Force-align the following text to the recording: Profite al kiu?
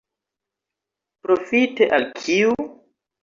Profite 1.27 1.89
al 1.99 2.09
kiu? 2.21 2.57